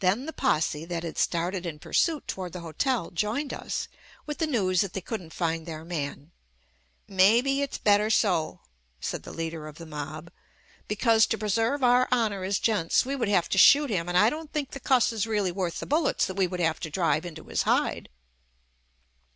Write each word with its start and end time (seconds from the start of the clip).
Then 0.00 0.26
the 0.26 0.32
posse 0.32 0.84
that 0.86 1.04
had 1.04 1.16
started 1.18 1.64
in 1.64 1.78
pursuit 1.78 2.26
toward 2.26 2.52
the 2.52 2.58
hotel 2.66 3.12
joined 3.12 3.54
us 3.54 3.86
with 4.26 4.38
the 4.38 4.46
news 4.48 4.80
that 4.80 4.92
they 4.92 5.00
couldn't 5.00 5.32
find 5.32 5.66
their 5.66 5.84
man. 5.84 6.32
"Maybe 7.06 7.62
it's 7.62 7.78
bet 7.78 8.00
ter 8.00 8.10
so," 8.10 8.62
said 9.00 9.22
the 9.22 9.32
leader 9.32 9.68
of 9.68 9.78
the 9.78 9.86
mob, 9.86 10.32
"because 10.88 11.26
to 11.28 11.38
preserve 11.38 11.84
our 11.84 12.08
honour 12.10 12.42
as 12.42 12.58
gents 12.58 13.06
we 13.06 13.14
would 13.14 13.28
have 13.28 13.48
to 13.50 13.56
shoot 13.56 13.88
him, 13.88 14.08
and 14.08 14.18
I 14.18 14.30
don't 14.30 14.52
think 14.52 14.72
the 14.72 14.80
cuss 14.80 15.12
is 15.12 15.28
really 15.28 15.52
worth 15.52 15.78
the 15.78 15.86
bullets 15.86 16.26
that 16.26 16.34
we 16.34 16.48
would 16.48 16.58
have 16.58 16.80
to 16.80 16.90
drive 16.90 17.22
JUST 17.22 17.24
ME 17.26 17.28
into 17.28 17.44
his 17.48 17.62
hide." 17.62 18.08